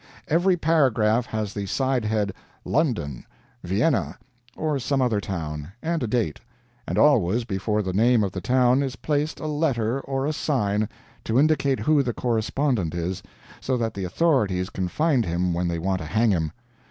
Every 0.27 0.57
paragraph 0.57 1.27
has 1.27 1.53
the 1.53 1.67
side 1.67 2.05
head, 2.05 2.33
"London," 2.65 3.23
"Vienna," 3.63 4.17
or 4.57 4.79
some 4.79 4.99
other 4.99 5.21
town, 5.21 5.73
and 5.79 6.01
a 6.01 6.07
date. 6.07 6.39
And 6.87 6.97
always, 6.97 7.43
before 7.43 7.83
the 7.83 7.93
name 7.93 8.23
of 8.23 8.31
the 8.31 8.41
town, 8.41 8.81
is 8.81 8.95
placed 8.95 9.39
a 9.39 9.45
letter 9.45 9.99
or 9.99 10.25
a 10.25 10.33
sign, 10.33 10.89
to 11.25 11.37
indicate 11.37 11.81
who 11.81 12.01
the 12.01 12.15
correspondent 12.15 12.95
is, 12.95 13.21
so 13.59 13.77
that 13.77 13.93
the 13.93 14.05
authorities 14.05 14.71
can 14.71 14.87
find 14.87 15.23
him 15.23 15.53
when 15.53 15.67
they 15.67 15.77
want 15.77 15.99
to 15.99 16.05
hang 16.07 16.31
him. 16.31 16.51